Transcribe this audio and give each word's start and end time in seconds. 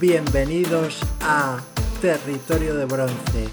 Bienvenidos 0.00 0.98
a 1.20 1.58
Territorio 2.00 2.74
de 2.74 2.86
Bronce, 2.86 3.48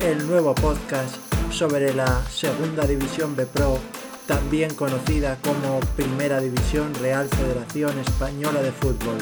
el 0.00 0.26
nuevo 0.26 0.54
podcast 0.54 1.16
sobre 1.50 1.94
la 1.94 2.22
Segunda 2.26 2.86
División 2.86 3.34
B 3.34 3.46
Pro, 3.46 3.78
también 4.26 4.74
conocida 4.74 5.38
como 5.42 5.80
Primera 5.96 6.38
División 6.38 6.92
Real 6.96 7.26
Federación 7.28 7.98
Española 7.98 8.60
de 8.60 8.72
Fútbol. 8.72 9.16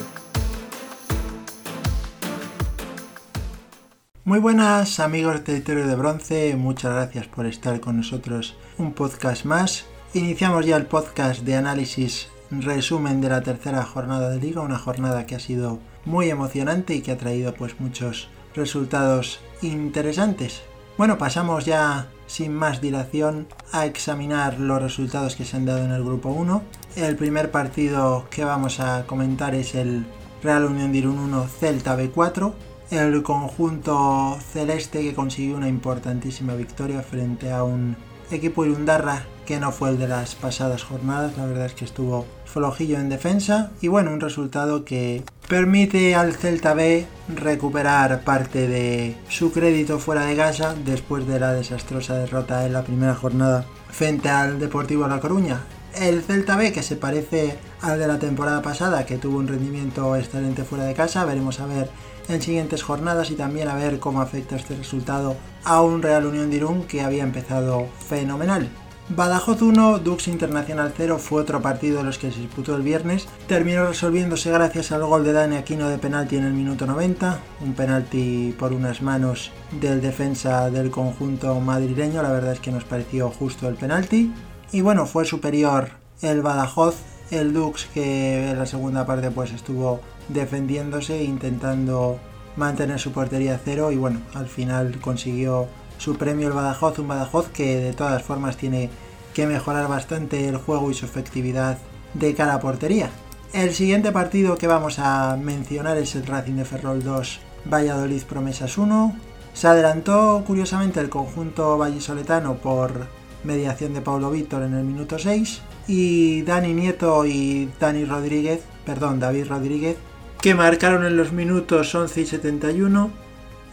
Muy 4.25 4.41
buenas 4.41 4.99
amigos 4.99 5.35
de 5.35 5.41
Territorio 5.43 5.87
de 5.87 5.95
Bronce, 5.95 6.57
muchas 6.57 6.93
gracias 6.93 7.29
por 7.29 7.47
estar 7.47 7.79
con 7.79 7.99
nosotros 7.99 8.57
un 8.79 8.95
podcast 8.95 9.45
más. 9.45 9.87
Iniciamos 10.13 10.67
ya 10.67 10.77
el 10.77 10.87
podcast 10.87 11.43
de 11.43 11.55
análisis 11.55 12.27
resumen 12.51 13.21
de 13.21 13.29
la 13.29 13.43
tercera 13.43 13.85
jornada 13.85 14.31
de 14.31 14.41
liga, 14.41 14.63
una 14.63 14.79
jornada 14.79 15.25
que 15.25 15.37
ha 15.37 15.41
sido 15.41 15.79
muy 16.09 16.31
emocionante 16.31 16.95
y 16.95 17.03
que 17.03 17.13
ha 17.13 17.19
traído 17.19 17.55
pues 17.55 17.79
muchos 17.79 18.29
resultados 18.55 19.41
interesantes. 19.63 20.63
Bueno, 20.97 21.19
pasamos 21.19 21.65
ya 21.65 22.09
sin 22.27 22.55
más 22.55 22.81
dilación 22.81 23.47
a 23.73 23.87
examinar 23.87 24.59
los 24.59 24.83
resultados 24.83 25.37
que 25.37 25.45
se 25.45 25.57
han 25.57 25.67
dado 25.67 25.85
en 25.85 25.93
el 25.93 26.03
grupo 26.03 26.31
1. 26.31 26.63
El 26.97 27.15
primer 27.17 27.51
partido 27.51 28.27
que 28.31 28.43
vamos 28.43 28.81
a 28.81 29.07
comentar 29.07 29.55
es 29.55 29.75
el 29.75 30.07
Real 30.43 30.65
Unión 30.65 30.93
de 30.93 30.99
Irún 30.99 31.19
1 31.19 31.47
Celta 31.47 31.97
B4. 31.97 32.53
El 32.91 33.23
conjunto 33.23 34.39
celeste 34.53 35.03
que 35.03 35.15
consiguió 35.15 35.57
una 35.57 35.69
importantísima 35.69 36.55
victoria 36.55 37.03
frente 37.03 37.53
a 37.53 37.65
un 37.65 37.97
equipo 38.31 38.65
Irundarra 38.65 39.27
que 39.47 39.61
no 39.61 39.73
fue 39.73 39.91
el 39.91 39.99
de 39.99 40.09
las 40.09 40.35
pasadas 40.35 40.85
jornadas, 40.85 41.37
la 41.37 41.47
verdad 41.47 41.67
es 41.67 41.75
que 41.75 41.85
estuvo 41.85 42.27
flojillo 42.53 42.99
en 42.99 43.09
defensa 43.09 43.71
y 43.81 43.89
bueno, 43.89 44.13
un 44.13 44.21
resultado 44.21 44.85
que 44.85 45.23
permite 45.49 46.15
al 46.15 46.35
Celta 46.35 46.75
B 46.75 47.07
recuperar 47.35 48.23
parte 48.23 48.67
de 48.67 49.17
su 49.29 49.53
crédito 49.53 49.99
fuera 49.99 50.25
de 50.25 50.37
casa 50.37 50.75
después 50.85 51.27
de 51.27 51.41
la 51.41 51.53
desastrosa 51.53 52.17
derrota 52.17 52.67
en 52.67 52.73
la 52.73 52.83
primera 52.83 53.15
jornada 53.15 53.65
frente 53.91 54.29
al 54.29 54.59
Deportivo 54.59 55.07
La 55.09 55.21
Coruña. 55.21 55.61
El 55.95 56.23
Celta 56.23 56.57
B 56.57 56.73
que 56.73 56.83
se 56.83 56.97
parece 56.97 57.57
al 57.81 57.99
de 57.99 58.07
la 58.07 58.19
temporada 58.19 58.63
pasada 58.63 59.07
que 59.07 59.19
tuvo 59.19 59.39
un 59.39 59.49
rendimiento 59.49 60.17
excelente 60.17 60.65
fuera 60.65 60.85
de 60.85 60.95
casa, 60.95 61.25
veremos 61.25 61.61
a 61.61 61.67
ver 61.67 61.91
en 62.29 62.43
siguientes 62.43 62.83
jornadas 62.83 63.31
y 63.31 63.35
también 63.35 63.69
a 63.69 63.75
ver 63.75 63.99
cómo 63.99 64.21
afecta 64.21 64.57
este 64.57 64.77
resultado 64.77 65.37
a 65.65 65.81
un 65.83 66.03
Real 66.03 66.27
Unión 66.27 66.51
de 66.51 66.57
Irún 66.57 66.85
que 66.85 67.01
había 67.01 67.23
empezado 67.23 67.87
fenomenal. 68.07 68.69
Badajoz 69.11 69.63
1, 69.63 70.01
Dux 70.01 70.29
Internacional 70.29 70.93
0 70.95 71.19
fue 71.19 71.41
otro 71.41 71.63
partido 71.63 71.99
de 71.99 72.05
los 72.05 72.19
que 72.19 72.31
se 72.31 72.41
disputó 72.41 72.77
el 72.77 72.83
viernes. 72.83 73.27
Terminó 73.47 73.87
resolviéndose 73.87 74.51
gracias 74.51 74.93
al 74.93 75.03
gol 75.03 75.25
de 75.25 75.33
Dani 75.33 75.57
Aquino 75.57 75.89
de 75.89 75.97
penalti 75.97 76.37
en 76.37 76.45
el 76.45 76.53
minuto 76.53 76.85
90, 76.85 77.41
un 77.63 77.73
penalti 77.73 78.55
por 78.59 78.75
unas 78.75 79.01
manos 79.01 79.51
del 79.81 80.03
defensa 80.03 80.69
del 80.69 80.91
conjunto 80.91 81.59
madrileño, 81.59 82.23
la 82.23 82.33
verdad 82.33 82.53
es 82.53 82.61
que 82.61 82.71
nos 82.71 82.85
pareció 82.85 83.31
justo 83.31 83.67
el 83.67 83.77
penalti. 83.77 84.31
Y 84.73 84.83
bueno, 84.83 85.07
fue 85.07 85.25
superior 85.25 85.89
el 86.21 86.43
Badajoz, 86.43 86.97
el 87.31 87.55
Dux 87.55 87.87
que 87.87 88.51
en 88.51 88.59
la 88.59 88.67
segunda 88.67 89.07
parte 89.07 89.31
pues 89.31 89.53
estuvo 89.53 90.01
defendiéndose, 90.29 91.25
intentando 91.25 92.21
mantener 92.57 92.99
su 92.99 93.13
portería 93.13 93.55
a 93.55 93.61
cero 93.65 93.91
y 93.91 93.97
bueno, 93.97 94.21
al 94.35 94.49
final 94.49 95.01
consiguió 95.01 95.67
su 95.99 96.17
premio 96.17 96.49
el 96.49 96.55
Badajoz, 96.55 96.99
un 96.99 97.09
Badajoz 97.09 97.49
que 97.49 97.77
de 97.77 97.93
todas 97.93 98.23
formas 98.23 98.57
tiene 98.57 98.91
que 99.35 99.47
mejorar 99.47 99.89
bastante 99.89 100.49
el 100.49 100.57
juego 100.57 100.91
y 100.91 100.95
su 100.95 101.05
efectividad 101.05 101.79
de 102.15 102.35
cara 102.35 102.55
a 102.55 102.61
portería. 102.61 103.11
El 103.53 103.75
siguiente 103.75 104.13
partido 104.13 104.57
que 104.57 104.67
vamos 104.67 104.99
a 104.99 105.37
mencionar 105.37 105.97
es 105.97 106.15
el 106.15 106.27
Racing 106.27 106.55
de 106.55 106.65
Ferrol 106.65 107.03
2, 107.03 107.41
Valladolid 107.73 108.23
Promesas 108.23 108.77
1. 108.77 109.17
Se 109.55 109.67
adelantó 109.67 110.43
curiosamente 110.47 111.01
el 111.01 111.09
conjunto 111.09 111.79
vallisoletano 111.79 112.57
por 112.57 113.07
mediación 113.45 113.95
de 113.95 114.01
Paulo 114.01 114.31
Víctor 114.31 114.63
en 114.63 114.75
el 114.75 114.85
minuto 114.85 115.19
6 115.19 115.63
y 115.87 116.43
Dani 116.43 116.75
Nieto 116.75 117.25
y 117.25 117.71
Dani 117.81 118.05
Rodríguez, 118.05 118.61
perdón, 118.85 119.21
David 119.21 119.47
Rodríguez, 119.49 119.97
que 120.41 120.55
marcaron 120.55 121.05
en 121.05 121.17
los 121.17 121.33
minutos 121.33 121.95
11 121.95 122.21
y 122.21 122.27
71 122.27 123.28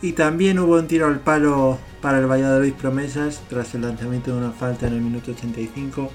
y 0.06 0.12
también 0.12 0.60
hubo 0.60 0.76
un 0.76 0.86
tiro 0.86 1.08
al 1.08 1.20
palo 1.20 1.80
para 2.00 2.20
el 2.20 2.30
Valladolid 2.30 2.74
Promesas 2.74 3.42
tras 3.50 3.74
el 3.74 3.82
lanzamiento 3.82 4.32
de 4.32 4.38
una 4.38 4.52
falta 4.52 4.86
en 4.86 4.94
el 4.94 5.02
minuto 5.02 5.32
85 5.32 6.12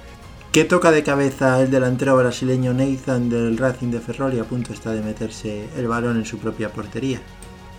que 0.52 0.64
toca 0.64 0.92
de 0.92 1.02
cabeza 1.02 1.60
el 1.60 1.72
delantero 1.72 2.16
brasileño 2.16 2.72
Nathan 2.72 3.28
del 3.28 3.58
Racing 3.58 3.90
de 3.90 3.98
Ferrol 3.98 4.34
y 4.34 4.38
a 4.38 4.44
punto 4.44 4.72
está 4.72 4.92
de 4.92 5.02
meterse 5.02 5.68
el 5.76 5.88
balón 5.88 6.18
en 6.18 6.24
su 6.24 6.38
propia 6.38 6.72
portería. 6.72 7.20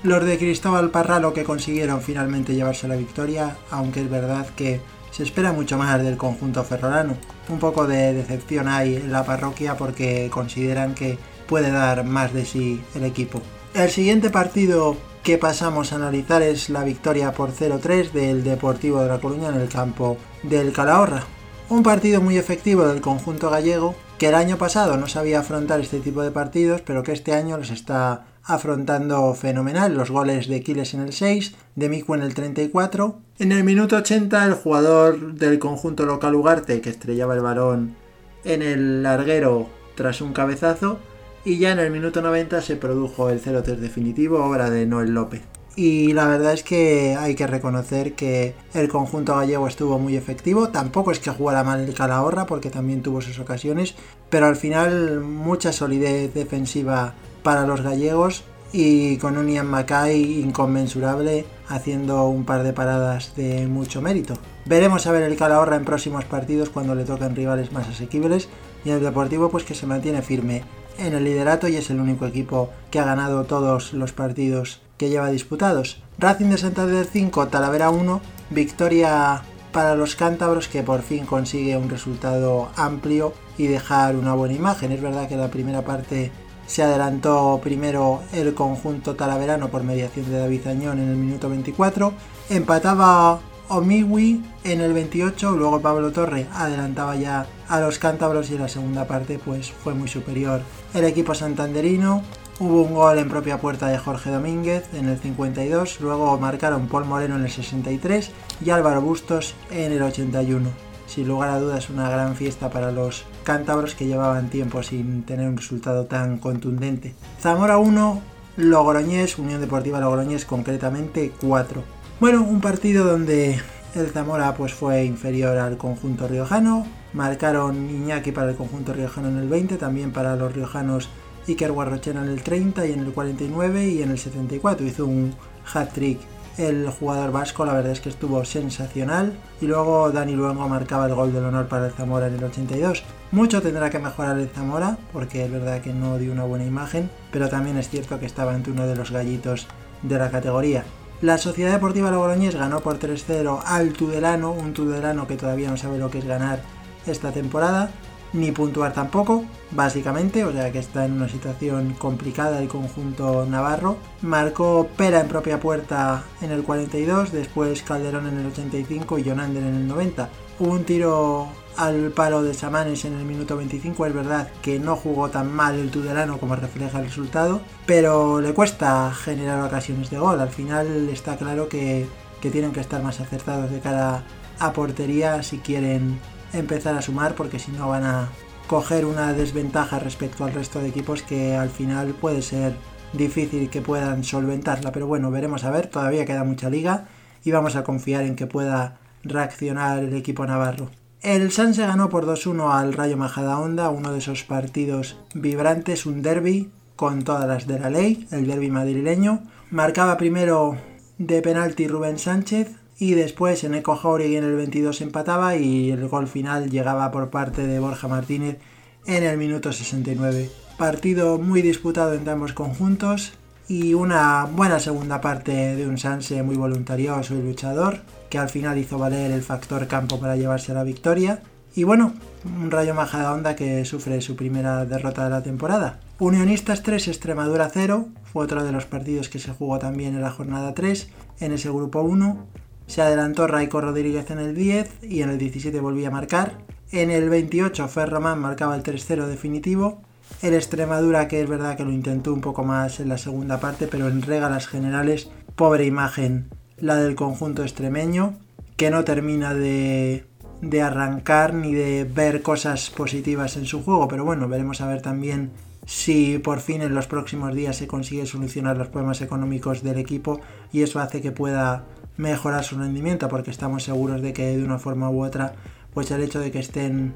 Los 0.04 0.26
de 0.26 0.38
Cristóbal 0.38 0.92
Parralo 0.92 1.32
que 1.32 1.46
consiguieron 1.46 2.02
finalmente 2.02 2.56
llevarse 2.56 2.90
la 2.90 2.98
victoria, 2.98 3.56
aunque 3.70 4.02
es 4.02 4.10
verdad 4.10 4.48
que 4.58 4.82
se 5.12 5.24
espera 5.24 5.54
mucho 5.54 5.78
más 5.78 6.04
del 6.04 6.18
conjunto 6.18 6.62
ferrolano. 6.66 7.16
Un 7.48 7.60
poco 7.60 7.88
de 7.88 8.14
decepción 8.14 8.68
hay 8.68 8.98
en 8.98 9.14
la 9.14 9.24
parroquia 9.24 9.78
porque 9.78 10.30
consideran 10.30 10.94
que 10.94 11.18
puede 11.48 11.72
dar 11.72 12.04
más 12.04 12.34
de 12.34 12.46
sí 12.46 12.82
el 12.96 13.06
equipo. 13.06 13.42
El 13.74 13.90
siguiente 13.90 14.30
partido 14.30 14.98
que 15.24 15.38
pasamos 15.38 15.94
a 15.94 15.98
analizar 15.98 16.42
es 16.42 16.70
la 16.70 16.84
victoria 16.84 17.32
por 17.32 17.52
0-3 17.52 18.12
del 18.12 18.44
Deportivo 18.44 19.02
de 19.02 19.08
La 19.08 19.20
Coruña 19.20 19.50
en 19.50 19.62
el 19.62 19.70
campo 19.70 20.18
del 20.42 20.74
Calahorra. 20.74 21.24
Un 21.70 21.84
partido 21.84 22.22
muy 22.22 22.38
efectivo 22.38 22.88
del 22.88 23.02
conjunto 23.02 23.50
gallego 23.50 23.96
que 24.18 24.30
el 24.30 24.36
año 24.36 24.58
pasado 24.58 24.98
no 24.98 25.08
sabía 25.08 25.40
afrontar 25.40 25.80
este 25.80 26.00
tipo 26.00 26.22
de 26.24 26.32
partidos, 26.32 26.82
pero 26.82 27.04
que 27.04 27.12
este 27.12 27.34
año 27.34 27.58
los 27.58 27.70
está 27.70 28.26
afrontando 28.44 29.34
fenomenal. 29.36 29.94
Los 29.94 30.10
goles 30.10 30.48
de 30.48 30.62
Quiles 30.64 30.94
en 30.96 31.02
el 31.02 31.14
6, 31.14 31.56
de 31.76 31.90
Miku 31.90 32.16
en 32.16 32.22
el 32.24 32.34
34. 32.34 33.20
En 33.40 33.52
el 33.52 33.64
minuto 33.64 33.98
80 33.98 34.44
el 34.46 34.54
jugador 34.56 35.36
del 35.36 35.60
conjunto 35.60 36.06
local 36.06 36.36
Ugarte 36.36 36.82
que 36.82 36.90
estrellaba 36.90 37.36
el 37.36 37.42
balón 37.42 37.96
en 38.44 38.64
el 38.64 39.04
larguero 39.04 39.70
tras 39.96 40.22
un 40.22 40.34
cabezazo 40.34 41.00
y 41.44 41.58
ya 41.58 41.72
en 41.72 41.80
el 41.80 41.92
minuto 41.92 42.22
90 42.22 42.62
se 42.62 42.76
produjo 42.76 43.30
el 43.30 43.42
0-3 43.42 43.78
definitivo, 43.78 44.44
obra 44.44 44.70
de 44.70 44.86
Noel 44.86 45.14
López. 45.14 45.42
Y 45.76 46.12
la 46.14 46.28
verdad 46.28 46.54
es 46.54 46.64
que 46.64 47.16
hay 47.18 47.36
que 47.36 47.48
reconocer 47.48 48.14
que 48.14 48.56
el 48.74 48.90
conjunto 48.90 49.36
gallego 49.36 49.68
estuvo 49.68 50.00
muy 50.00 50.18
efectivo. 50.18 50.70
Tampoco 50.70 51.12
es 51.12 51.20
que 51.20 51.32
jugara 51.32 51.64
mal 51.64 51.80
el 51.80 51.94
Calahorra 51.94 52.46
porque 52.46 52.70
también 52.70 53.02
tuvo 53.02 53.22
sus 53.22 53.40
ocasiones. 53.40 53.96
Pero 54.30 54.48
al 54.48 54.58
final 54.58 55.22
mucha 55.22 55.72
solidez 55.72 56.34
defensiva 56.34 57.14
para 57.42 57.66
los 57.66 57.82
gallegos 57.82 58.44
y 58.74 59.18
con 59.18 59.38
un 59.38 59.50
Ian 59.50 59.68
Mackay 59.68 60.42
inconmensurable 60.42 61.46
haciendo 61.68 62.26
un 62.28 62.46
par 62.46 62.64
de 62.64 62.74
paradas 62.74 63.36
de 63.36 63.68
mucho 63.68 64.02
mérito. 64.02 64.34
Veremos 64.66 65.08
a 65.08 65.12
ver 65.12 65.24
el 65.24 65.38
Calahorra 65.38 65.78
en 65.78 65.86
próximos 65.86 66.26
partidos 66.26 66.70
cuando 66.70 66.96
le 66.96 67.06
toquen 67.06 67.36
rivales 67.36 67.72
más 67.72 67.88
asequibles 67.88 68.50
y 68.84 68.90
el 68.90 69.02
Deportivo 69.02 69.50
pues 69.50 69.64
que 69.64 69.76
se 69.76 69.88
mantiene 69.88 70.22
firme 70.22 70.64
en 70.98 71.14
el 71.14 71.24
liderato 71.24 71.68
y 71.68 71.76
es 71.76 71.90
el 71.90 72.00
único 72.00 72.26
equipo 72.26 72.70
que 72.90 73.00
ha 73.00 73.06
ganado 73.06 73.46
todos 73.46 73.94
los 73.94 74.12
partidos 74.14 74.82
que 74.98 75.10
lleva 75.10 75.32
disputados. 75.32 76.02
Racing 76.20 76.50
de 76.50 76.58
Santander 76.58 77.08
5, 77.12 77.48
Talavera 77.48 77.90
1, 77.90 78.22
victoria 78.52 79.42
para 79.72 79.96
los 79.96 80.16
cántabros 80.16 80.68
que 80.68 80.84
por 80.84 81.02
fin 81.02 81.26
consigue 81.26 81.78
un 81.78 81.90
resultado 81.90 82.70
amplio 82.76 83.34
y 83.58 83.68
dejar 83.68 84.16
una 84.16 84.34
buena 84.34 84.54
imagen. 84.54 84.92
Es 84.92 85.02
verdad 85.02 85.28
que 85.28 85.38
la 85.38 85.50
primera 85.50 85.84
parte 85.84 86.32
se 86.68 86.84
adelantó 86.84 87.60
primero 87.62 88.22
el 88.32 88.54
conjunto 88.54 89.16
talaverano 89.16 89.70
por 89.70 89.84
mediación 89.84 90.30
de 90.30 90.40
David 90.40 90.68
Añón 90.68 91.00
en 91.00 91.10
el 91.10 91.18
minuto 91.18 91.50
24, 91.50 92.14
empataba 92.50 93.40
Omiwi 93.72 94.44
en 94.66 94.82
el 94.82 94.92
28, 94.92 95.52
luego 95.52 95.80
Pablo 95.80 96.12
Torre 96.12 96.46
adelantaba 96.54 97.16
ya 97.16 97.46
a 97.70 97.80
los 97.80 98.00
cántabros 98.00 98.52
y 98.52 98.56
en 98.56 98.62
la 98.62 98.68
segunda 98.68 99.08
parte 99.08 99.40
pues 99.40 99.72
fue 99.72 99.94
muy 99.94 100.10
superior 100.10 100.62
el 100.94 101.06
equipo 101.06 101.34
santanderino. 101.34 102.22
Hubo 102.60 102.82
un 102.82 102.94
gol 102.94 103.18
en 103.18 103.30
propia 103.30 103.62
puerta 103.62 103.88
de 103.88 103.98
Jorge 103.98 104.30
Domínguez 104.30 104.94
en 104.94 105.08
el 105.08 105.18
52, 105.18 106.02
luego 106.02 106.38
marcaron 106.38 106.90
Paul 106.90 107.06
Moreno 107.06 107.38
en 107.38 107.44
el 107.44 107.50
63 107.50 108.32
y 108.64 108.72
Álvaro 108.72 109.02
Bustos 109.02 109.56
en 109.72 109.94
el 109.94 110.04
81. 110.04 110.70
Sin 111.08 111.30
lugar 111.30 111.52
a 111.52 111.60
dudas 111.60 111.90
una 111.90 112.10
gran 112.10 112.36
fiesta 112.36 112.70
para 112.70 112.92
los 112.92 113.24
cántabros 113.46 113.96
que 113.96 114.06
llevaban 114.06 114.50
tiempo 114.50 114.84
sin 114.84 115.24
tener 115.24 115.48
un 115.48 115.56
resultado 115.56 116.08
tan 116.08 116.40
contundente. 116.40 117.16
Zamora 117.40 117.78
1, 117.78 118.22
Logroñés, 118.58 119.38
Unión 119.38 119.62
Deportiva 119.62 120.02
Logroñés 120.02 120.44
concretamente 120.44 121.32
4. 121.40 122.01
Bueno, 122.22 122.44
un 122.44 122.62
partido 122.62 123.04
donde 123.04 123.60
el 123.96 124.12
Zamora 124.12 124.54
pues 124.54 124.76
fue 124.76 125.06
inferior 125.06 125.58
al 125.58 125.78
conjunto 125.78 126.28
riojano. 126.28 126.86
Marcaron 127.14 127.90
Iñaki 127.90 128.32
para 128.32 128.52
el 128.52 128.56
conjunto 128.56 128.94
riojano 128.94 129.30
en 129.30 129.38
el 129.38 129.50
20, 129.50 129.78
también 129.78 130.12
para 130.12 130.36
los 130.36 130.54
riojanos 130.54 131.10
Iker 131.48 131.72
Guarrochena 131.72 132.22
en 132.22 132.30
el 132.30 132.44
30 132.44 132.86
y 132.86 132.92
en 132.92 133.00
el 133.00 133.12
49 133.12 133.88
y 133.88 134.04
en 134.04 134.12
el 134.12 134.20
74 134.20 134.86
hizo 134.86 135.08
un 135.08 135.34
hat-trick 135.74 136.20
el 136.60 136.88
jugador 136.92 137.32
vasco 137.32 137.66
la 137.66 137.74
verdad 137.74 137.94
es 137.94 138.02
que 138.02 138.10
estuvo 138.10 138.46
sensacional 138.46 139.34
y 139.60 139.66
luego 139.66 140.12
Dani 140.12 140.34
Luengo 140.34 140.70
marcaba 140.70 141.08
el 141.08 141.16
gol 141.16 141.34
del 141.34 141.46
honor 141.46 141.68
para 141.68 141.88
el 141.88 141.94
Zamora 141.94 142.28
en 142.28 142.36
el 142.36 142.44
82. 142.44 143.04
Mucho 143.32 143.64
tendrá 143.64 143.90
que 143.90 143.98
mejorar 143.98 144.38
el 144.38 144.50
Zamora 144.50 144.96
porque 145.12 145.44
es 145.44 145.52
verdad 145.52 145.82
que 145.82 145.92
no 145.92 146.20
dio 146.20 146.32
una 146.32 146.44
buena 146.44 146.66
imagen, 146.66 147.10
pero 147.32 147.50
también 147.50 147.78
es 147.78 147.90
cierto 147.90 148.20
que 148.20 148.28
estaba 148.28 148.54
ante 148.54 148.70
uno 148.70 148.86
de 148.86 148.96
los 148.96 149.10
gallitos 149.10 149.66
de 150.04 150.20
la 150.20 150.30
categoría. 150.30 150.84
La 151.22 151.38
Sociedad 151.38 151.72
Deportiva 151.72 152.10
Logroñés 152.10 152.56
ganó 152.56 152.80
por 152.80 152.98
3-0 152.98 153.62
al 153.64 153.94
Tudelano, 153.94 154.52
un 154.52 154.74
Tudelano 154.74 155.28
que 155.28 155.38
todavía 155.38 155.70
no 155.70 155.78
sabe 155.78 156.00
lo 156.00 156.10
que 156.10 156.18
es 156.18 156.26
ganar 156.26 156.64
esta 157.06 157.32
temporada, 157.32 157.92
ni 158.34 158.52
puntuar 158.52 158.94
tampoco, 158.94 159.44
básicamente, 159.72 160.46
o 160.46 160.52
sea 160.52 160.72
que 160.72 160.80
está 160.80 161.06
en 161.06 161.14
una 161.14 161.30
situación 161.30 161.94
complicada 161.98 162.62
el 162.62 162.68
conjunto 162.68 163.46
navarro. 163.46 163.98
Marcó 164.22 164.88
Pera 164.96 165.22
en 165.22 165.28
propia 165.28 165.60
puerta 165.60 166.24
en 166.42 166.52
el 166.52 166.64
42, 166.64 167.32
después 167.32 167.82
Calderón 167.84 168.28
en 168.28 168.40
el 168.40 168.48
85 168.48 169.20
y 169.20 169.24
Jonander 169.24 169.64
en 169.64 169.76
el 169.76 169.88
90. 169.88 170.30
Hubo 170.60 170.72
un 170.72 170.84
tiro 170.84 171.50
al 171.78 172.12
palo 172.12 172.44
de 172.44 172.54
Samanes 172.54 173.06
en 173.06 173.14
el 173.14 173.26
minuto 173.26 173.58
25, 173.58 174.06
es 174.06 174.14
verdad 174.14 174.50
que 174.62 174.80
no 174.80 174.96
jugó 174.96 175.30
tan 175.30 175.52
mal 175.52 175.76
el 175.76 175.90
Tudelano 175.90 176.38
como 176.38 176.56
refleja 176.56 177.00
el 177.00 177.06
resultado, 177.06 177.62
pero 177.86 178.42
le 178.42 178.54
cuesta 178.54 179.14
generar 179.14 179.62
ocasiones 179.64 180.10
de 180.10 180.20
gol. 180.20 180.40
Al 180.40 180.50
final 180.50 181.10
está 181.10 181.38
claro 181.38 181.70
que, 181.70 182.08
que 182.42 182.52
tienen 182.52 182.72
que 182.72 182.82
estar 182.82 183.02
más 183.02 183.20
acertados 183.20 183.72
de 183.72 183.80
cara 183.80 184.24
a 184.60 184.74
portería 184.74 185.42
si 185.42 185.58
quieren 185.58 186.20
empezar 186.54 186.96
a 186.96 187.02
sumar 187.02 187.36
porque 187.36 187.60
si 187.60 187.72
no 187.72 187.90
van 187.90 188.04
a 188.04 188.30
coger 188.68 189.06
una 189.06 189.34
desventaja 189.34 190.00
respecto 190.00 190.46
al 190.46 190.54
resto 190.54 190.80
de 190.80 190.90
equipos 190.90 191.24
que 191.24 191.56
al 191.56 191.70
final 191.70 192.10
puede 192.14 192.42
ser 192.42 192.74
difícil 193.14 193.70
que 193.70 193.82
puedan 193.82 194.24
solventarla. 194.24 194.92
Pero 194.92 195.08
bueno, 195.08 195.32
veremos 195.32 195.64
a 195.64 195.72
ver, 195.72 195.88
todavía 195.88 196.26
queda 196.26 196.44
mucha 196.44 196.70
liga 196.70 197.08
y 197.44 197.52
vamos 197.52 197.76
a 197.76 197.84
confiar 197.84 198.24
en 198.24 198.36
que 198.36 198.48
pueda 198.48 198.98
reaccionar 199.24 200.00
el 200.00 200.14
equipo 200.14 200.46
navarro. 200.46 200.90
El 201.22 201.52
San 201.52 201.74
se 201.74 201.86
ganó 201.86 202.10
por 202.10 202.26
2-1 202.26 202.72
al 202.72 202.94
Rayo 202.94 203.18
Majadahonda, 203.18 203.90
uno 203.90 204.12
de 204.12 204.20
esos 204.20 204.44
partidos 204.44 205.20
vibrantes, 205.34 206.06
un 206.06 206.22
derby 206.22 206.72
con 206.96 207.24
todas 207.24 207.48
las 207.48 207.68
de 207.68 207.80
la 207.80 207.90
ley, 207.90 208.28
el 208.32 208.48
derby 208.48 208.72
madrileño. 208.72 209.44
Marcaba 209.70 210.18
primero 210.18 210.78
de 211.18 211.42
penalti 211.42 211.88
Rubén 211.88 212.18
Sánchez, 212.18 212.72
y 213.02 213.16
después 213.16 213.64
en 213.64 213.74
Eco 213.74 213.96
Jauregui 213.96 214.36
en 214.36 214.44
el 214.44 214.56
22 214.56 215.02
empataba 215.02 215.56
y 215.56 215.90
el 215.90 216.08
gol 216.08 216.28
final 216.28 216.70
llegaba 216.70 217.10
por 217.10 217.32
parte 217.32 217.66
de 217.66 217.80
Borja 217.80 218.08
Martínez 218.08 218.60
en 219.08 219.24
el 219.24 219.40
minuto 219.40 219.74
69. 219.74 220.52
Partido 220.78 221.40
muy 221.40 221.64
disputado 221.64 222.14
entre 222.14 222.34
ambos 222.34 222.54
conjuntos 222.54 223.34
y 223.68 223.96
una 223.96 224.46
buena 224.46 224.80
segunda 224.80 225.20
parte 225.20 225.76
de 225.76 225.88
un 225.88 225.98
Sanse 225.98 226.44
muy 226.44 226.56
voluntarioso 226.58 227.34
y 227.34 227.42
luchador 227.42 228.02
que 228.30 228.38
al 228.38 228.50
final 228.50 228.78
hizo 228.78 229.00
valer 229.00 229.32
el 229.32 229.42
factor 229.42 229.88
campo 229.88 230.20
para 230.20 230.36
llevarse 230.36 230.72
a 230.72 230.76
la 230.76 230.84
victoria. 230.84 231.42
Y 231.74 231.86
bueno, 231.86 232.14
un 232.46 232.70
Rayo 232.70 232.94
Majadahonda 232.94 233.56
que 233.56 233.84
sufre 233.84 234.22
su 234.22 234.36
primera 234.36 234.86
derrota 234.86 235.24
de 235.24 235.32
la 235.32 235.42
temporada. 235.42 236.02
Unionistas 236.20 236.84
3, 236.84 237.08
Extremadura 237.08 237.68
0, 237.74 238.10
fue 238.32 238.44
otro 238.44 238.64
de 238.64 238.72
los 238.72 238.86
partidos 238.86 239.28
que 239.28 239.40
se 239.40 239.54
jugó 239.54 239.80
también 239.80 240.14
en 240.14 240.22
la 240.22 240.30
jornada 240.30 240.76
3, 240.76 241.10
en 241.40 241.54
ese 241.54 241.70
grupo 241.70 242.02
1. 242.02 242.46
Se 242.88 243.02
adelantó 243.02 243.48
Raico 243.48 243.82
Rodríguez 243.82 244.30
en 244.32 244.40
el 244.40 244.56
10 244.56 245.04
y 245.04 245.22
en 245.22 245.30
el 245.30 245.38
17 245.38 245.80
volvía 245.80 246.10
a 246.10 246.12
marcar. 246.12 246.60
En 246.92 247.10
el 247.10 247.30
28 247.30 247.88
Ferromán 247.88 248.40
marcaba 248.40 248.76
el 248.76 248.84
3-0 248.84 249.28
definitivo. 249.28 250.02
El 250.42 250.54
Extremadura, 250.54 251.28
que 251.28 251.42
es 251.42 251.48
verdad 251.48 251.78
que 251.78 251.86
lo 251.86 251.92
intentó 251.92 252.34
un 252.34 252.42
poco 252.42 252.64
más 252.64 253.00
en 253.00 253.10
la 253.10 253.18
segunda 253.18 253.60
parte, 253.60 253.88
pero 253.88 254.08
en 254.08 254.22
regalas 254.22 254.68
generales, 254.68 255.30
pobre 255.56 255.86
imagen 255.86 256.50
la 256.78 256.96
del 256.96 257.16
conjunto 257.16 257.62
extremeño, 257.62 258.34
que 258.76 258.90
no 258.90 259.04
termina 259.04 259.54
de, 259.54 260.26
de 260.62 260.82
arrancar 260.82 261.54
ni 261.54 261.74
de 261.74 262.04
ver 262.04 262.42
cosas 262.42 262.90
positivas 262.90 263.56
en 263.58 263.66
su 263.66 263.84
juego. 263.84 264.08
Pero 264.08 264.26
bueno, 264.26 264.48
veremos 264.48 264.82
a 264.82 264.88
ver 264.88 265.02
también 265.02 265.52
si 265.86 266.38
por 266.40 266.60
fin 266.60 266.82
en 266.82 266.96
los 266.96 267.08
próximos 267.08 267.54
días 267.54 267.78
se 267.78 267.88
consigue 267.88 268.26
solucionar 268.26 268.78
los 268.78 268.88
problemas 268.88 269.22
económicos 269.22 269.84
del 269.84 269.98
equipo 269.98 270.42
y 270.72 270.84
eso 270.84 271.00
hace 271.00 271.22
que 271.22 271.32
pueda 271.32 271.86
mejorar 272.22 272.64
su 272.64 272.78
rendimiento 272.78 273.28
porque 273.28 273.50
estamos 273.50 273.84
seguros 273.84 274.22
de 274.22 274.32
que 274.32 274.56
de 274.56 274.64
una 274.64 274.78
forma 274.78 275.10
u 275.10 275.24
otra 275.24 275.56
pues 275.94 276.12
el 276.12 276.22
hecho 276.22 276.40
de 276.40 276.52
que 276.52 276.60
estén 276.60 277.16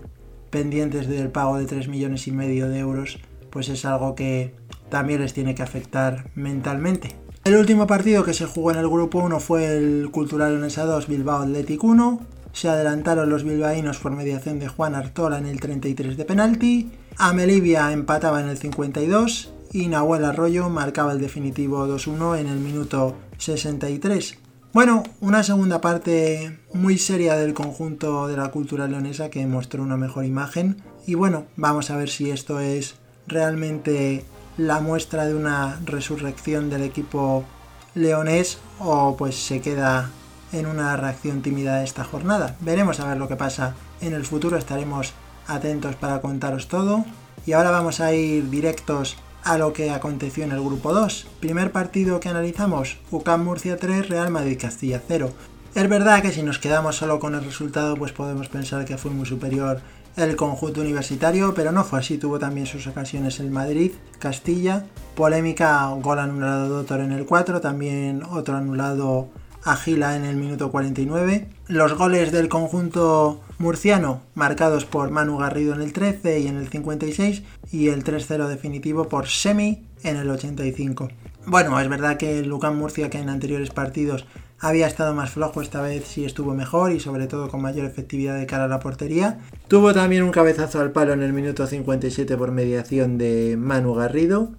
pendientes 0.50 1.08
del 1.08 1.30
pago 1.30 1.58
de 1.58 1.66
3 1.66 1.88
millones 1.88 2.28
y 2.28 2.32
medio 2.32 2.68
de 2.68 2.80
euros 2.80 3.20
pues 3.52 3.70
es 3.70 3.86
algo 3.86 4.16
que 4.16 4.56
también 4.90 5.22
les 5.22 5.34
tiene 5.34 5.56
que 5.56 5.64
afectar 5.64 6.30
mentalmente. 6.36 7.16
El 7.46 7.56
último 7.56 7.86
partido 7.86 8.24
que 8.24 8.34
se 8.34 8.48
jugó 8.48 8.72
en 8.72 8.78
el 8.78 8.90
grupo 8.90 9.20
1 9.20 9.40
fue 9.40 9.78
el 9.78 10.10
Cultural 10.12 10.54
Leonesa 10.54 10.86
2 10.86 11.08
Bilbao 11.08 11.44
Athletic 11.44 11.84
1. 11.84 12.20
Se 12.52 12.68
adelantaron 12.68 13.30
los 13.30 13.44
bilbaínos 13.44 14.00
por 14.00 14.12
mediación 14.12 14.60
de 14.60 14.68
Juan 14.68 14.96
Artola 14.96 15.38
en 15.38 15.46
el 15.46 15.60
33 15.60 16.18
de 16.18 16.26
penalti. 16.26 16.92
Amelivia 17.18 17.92
empataba 17.92 18.42
en 18.42 18.50
el 18.50 18.58
52 18.58 19.54
y 19.72 19.88
Nahuel 19.88 20.26
Arroyo 20.26 20.70
marcaba 20.70 21.12
el 21.12 21.22
definitivo 21.22 21.88
2-1 21.88 22.40
en 22.40 22.48
el 22.48 22.60
minuto 22.60 23.16
63. 23.38 24.40
Bueno, 24.76 25.04
una 25.22 25.42
segunda 25.42 25.80
parte 25.80 26.60
muy 26.74 26.98
seria 26.98 27.38
del 27.38 27.54
conjunto 27.54 28.28
de 28.28 28.36
la 28.36 28.50
cultura 28.50 28.90
leonesa 28.90 29.30
que 29.30 29.48
mostró 29.48 29.82
una 29.82 29.96
mejor 29.96 30.26
imagen. 30.26 30.84
Y 31.08 31.14
bueno, 31.14 31.46
vamos 31.56 31.90
a 31.90 31.96
ver 31.96 32.10
si 32.10 32.30
esto 32.30 32.60
es 32.60 32.96
realmente 33.26 34.26
la 34.58 34.82
muestra 34.82 35.28
de 35.28 35.34
una 35.34 35.80
resurrección 35.86 36.70
del 36.70 36.84
equipo 36.84 37.46
leonés 37.94 38.58
o 38.80 39.16
pues 39.16 39.38
se 39.38 39.62
queda 39.62 40.10
en 40.52 40.66
una 40.66 40.98
reacción 40.98 41.42
tímida 41.42 41.78
de 41.78 41.86
esta 41.86 42.04
jornada. 42.04 42.58
Veremos 42.60 43.00
a 43.00 43.08
ver 43.08 43.16
lo 43.16 43.30
que 43.30 43.38
pasa 43.38 43.76
en 44.02 44.14
el 44.14 44.26
futuro, 44.26 44.58
estaremos 44.58 45.14
atentos 45.48 45.96
para 45.96 46.20
contaros 46.20 46.68
todo. 46.68 47.06
Y 47.46 47.54
ahora 47.54 47.72
vamos 47.72 48.02
a 48.02 48.14
ir 48.14 48.50
directos 48.50 49.16
a 49.46 49.58
lo 49.58 49.72
que 49.72 49.92
aconteció 49.92 50.44
en 50.44 50.52
el 50.52 50.60
grupo 50.60 50.92
2. 50.92 51.28
Primer 51.40 51.72
partido 51.72 52.20
que 52.20 52.30
analizamos, 52.30 52.98
UCAM 53.12 53.44
Murcia 53.44 53.78
3, 53.78 54.10
Real 54.10 54.32
Madrid 54.32 54.58
Castilla 54.60 55.02
0. 55.08 55.32
Es 55.76 55.90
verdad 55.90 56.22
que 56.22 56.32
si 56.32 56.42
nos 56.42 56.60
quedamos 56.60 56.98
solo 56.98 57.20
con 57.20 57.36
el 57.36 57.46
resultado, 57.46 57.96
pues 57.96 58.12
podemos 58.12 58.50
pensar 58.50 58.86
que 58.86 58.98
fue 58.98 59.12
muy 59.12 59.26
superior 59.26 59.82
el 60.16 60.36
conjunto 60.36 60.82
universitario, 60.82 61.54
pero 61.54 61.72
no 61.72 61.84
fue 61.84 62.00
así, 62.00 62.18
tuvo 62.18 62.40
también 62.40 62.66
sus 62.66 62.88
ocasiones 62.88 63.40
el 63.40 63.52
Madrid, 63.52 63.92
Castilla, 64.18 64.86
polémica, 65.16 65.90
gol 66.02 66.20
anulado 66.20 66.64
de 66.64 66.70
Doctor 66.70 67.02
en 67.02 67.12
el 67.12 67.26
4, 67.26 67.62
también 67.62 68.24
otro 68.24 68.56
anulado 68.56 69.30
a 69.66 69.76
Gila 69.76 70.16
en 70.16 70.24
el 70.24 70.38
minuto 70.38 70.72
49. 70.72 71.48
Los 71.68 71.94
goles 71.98 72.32
del 72.32 72.48
conjunto 72.48 73.42
murciano 73.58 74.22
marcados 74.36 74.86
por 74.86 75.10
Manu 75.10 75.38
Garrido 75.38 75.74
en 75.74 75.82
el 75.82 75.92
13 75.92 76.40
y 76.40 76.48
en 76.48 76.58
el 76.58 76.70
56 76.70 77.44
y 77.72 77.90
el 77.90 78.04
3-0 78.04 78.48
definitivo 78.48 79.10
por 79.10 79.28
Semi 79.28 79.84
en 80.04 80.18
el 80.18 80.30
85. 80.30 81.10
Bueno, 81.48 81.80
es 81.80 81.90
verdad 81.90 82.18
que 82.18 82.40
el 82.40 82.48
Lucan 82.48 82.78
Murcia 82.78 83.10
que 83.10 83.18
en 83.18 83.30
anteriores 83.30 83.72
partidos 83.72 84.26
había 84.60 84.88
estado 84.88 85.14
más 85.14 85.32
flojo, 85.32 85.62
esta 85.62 85.82
vez 85.82 86.06
sí 86.08 86.26
estuvo 86.26 86.54
mejor 86.54 86.92
y 86.92 87.00
sobre 87.00 87.28
todo 87.28 87.50
con 87.50 87.62
mayor 87.62 87.86
efectividad 87.86 88.38
de 88.38 88.46
cara 88.46 88.66
a 88.66 88.68
la 88.68 88.80
portería. 88.80 89.40
Tuvo 89.68 89.94
también 89.94 90.24
un 90.24 90.32
cabezazo 90.32 90.80
al 90.80 90.92
palo 90.92 91.14
en 91.14 91.24
el 91.24 91.34
minuto 91.34 91.68
57 91.68 92.38
por 92.38 92.52
mediación 92.52 93.18
de 93.18 93.58
Manu 93.58 93.94
Garrido. 93.96 94.52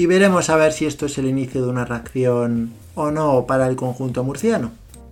Y 0.00 0.06
veremos 0.06 0.48
a 0.48 0.56
ver 0.56 0.72
si 0.72 0.86
esto 0.86 1.04
es 1.04 1.18
el 1.18 1.26
inicio 1.26 1.60
de 1.60 1.68
una 1.68 1.84
reacción 1.84 2.72
o 2.94 3.10
no 3.10 3.44
para 3.46 3.66
el 3.66 3.76
conjunto 3.76 4.24
murciano. 4.24 4.70